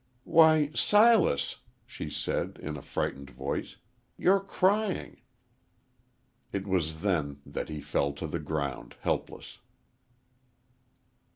[0.23, 3.75] "Why, Silas," she said, in a frightened voice,
[4.17, 5.21] "you're crying."
[6.51, 9.59] It was then that he fell to the ground helpless.